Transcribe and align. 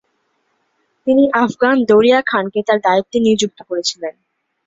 তিনি 1.07 1.23
আফগান 1.43 1.77
দরিয়া 1.89 2.19
খানকে 2.25 2.59
তার 2.67 2.79
দায়িত্বে 2.87 3.17
নিযুক্ত 3.27 3.59
করেছিলেন। 3.69 4.13